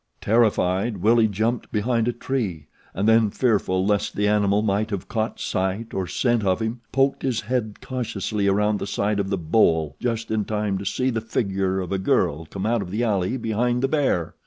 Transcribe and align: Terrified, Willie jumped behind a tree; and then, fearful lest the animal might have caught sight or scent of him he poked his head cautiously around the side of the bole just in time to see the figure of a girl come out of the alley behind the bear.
Terrified, 0.19 0.97
Willie 0.97 1.27
jumped 1.27 1.71
behind 1.71 2.07
a 2.07 2.11
tree; 2.11 2.65
and 2.95 3.07
then, 3.07 3.29
fearful 3.29 3.85
lest 3.85 4.15
the 4.15 4.27
animal 4.27 4.63
might 4.63 4.89
have 4.89 5.07
caught 5.07 5.39
sight 5.39 5.93
or 5.93 6.07
scent 6.07 6.43
of 6.43 6.59
him 6.59 6.81
he 6.85 6.89
poked 6.91 7.21
his 7.21 7.41
head 7.41 7.77
cautiously 7.81 8.47
around 8.47 8.79
the 8.79 8.87
side 8.87 9.19
of 9.19 9.29
the 9.29 9.37
bole 9.37 9.95
just 9.99 10.31
in 10.31 10.43
time 10.43 10.79
to 10.79 10.87
see 10.87 11.11
the 11.11 11.21
figure 11.21 11.79
of 11.79 11.91
a 11.91 11.99
girl 11.99 12.45
come 12.47 12.65
out 12.65 12.81
of 12.81 12.89
the 12.89 13.03
alley 13.03 13.37
behind 13.37 13.83
the 13.83 13.87
bear. 13.87 14.33